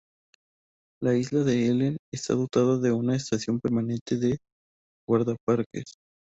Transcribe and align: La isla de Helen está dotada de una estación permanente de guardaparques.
La 0.99 1.15
isla 1.15 1.43
de 1.43 1.67
Helen 1.67 1.97
está 2.11 2.33
dotada 2.33 2.79
de 2.79 2.91
una 2.91 3.15
estación 3.15 3.59
permanente 3.59 4.17
de 4.17 4.39
guardaparques. 5.07 5.93